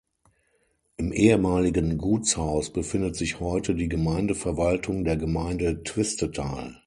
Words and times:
Im 0.97 1.11
ehemaligen 1.13 1.99
Gutshaus 1.99 2.73
befindet 2.73 3.15
sich 3.15 3.39
heute 3.39 3.75
die 3.75 3.87
Gemeindeverwaltung 3.87 5.03
der 5.03 5.15
Gemeinde 5.15 5.83
Twistetal. 5.83 6.77